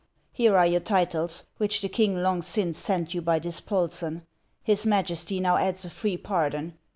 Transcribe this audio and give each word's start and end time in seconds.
Here 0.31 0.57
are 0.57 0.65
your 0.65 0.79
titles, 0.79 1.43
which 1.57 1.81
the 1.81 1.87
king 1.87 2.23
long 2.23 2.41
since 2.41 2.79
sent 2.79 3.13
you 3.13 3.21
by 3.21 3.37
Dispolseu; 3.39 4.23
his 4.63 4.83
Majesty 4.83 5.39
now 5.39 5.57
adds 5.57 5.85
a 5.85 5.91
free 5.91 6.17
pardon. 6.17 6.73